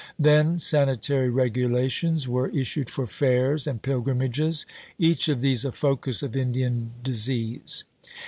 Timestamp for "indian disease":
6.35-7.83